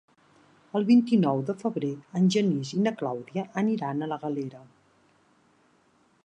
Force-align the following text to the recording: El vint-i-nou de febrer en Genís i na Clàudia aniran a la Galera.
El 0.77 0.85
vint-i-nou 0.85 1.43
de 1.49 1.55
febrer 1.59 1.91
en 2.21 2.25
Genís 2.37 2.71
i 2.79 2.81
na 2.87 2.95
Clàudia 3.03 3.45
aniran 3.63 4.01
a 4.01 4.09
la 4.15 4.19
Galera. 4.25 4.65